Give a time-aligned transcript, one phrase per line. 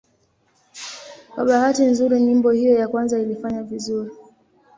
[1.31, 4.11] Kwa bahati nzuri nyimbo hiyo ya kwanza ilifanya vizuri.